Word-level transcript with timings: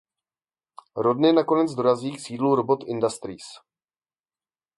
Rodney 0.95 1.33
nakonec 1.33 1.71
dorazí 1.73 2.11
k 2.15 2.19
sídlu 2.19 2.55
Robot 2.55 2.83
Industries. 2.87 3.43